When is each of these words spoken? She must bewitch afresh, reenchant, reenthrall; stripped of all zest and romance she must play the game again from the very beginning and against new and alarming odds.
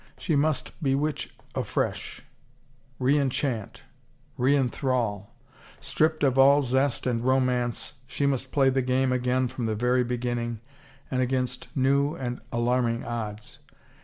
She 0.17 0.35
must 0.35 0.71
bewitch 0.81 1.29
afresh, 1.53 2.23
reenchant, 2.99 3.83
reenthrall; 4.35 5.27
stripped 5.79 6.23
of 6.23 6.39
all 6.39 6.63
zest 6.63 7.05
and 7.05 7.21
romance 7.23 7.93
she 8.07 8.25
must 8.25 8.51
play 8.51 8.71
the 8.71 8.81
game 8.81 9.11
again 9.11 9.47
from 9.47 9.67
the 9.67 9.75
very 9.75 10.03
beginning 10.03 10.59
and 11.11 11.21
against 11.21 11.67
new 11.75 12.15
and 12.15 12.41
alarming 12.51 13.05
odds. 13.05 13.59